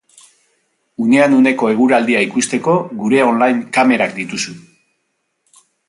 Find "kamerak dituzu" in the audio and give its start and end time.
3.79-4.57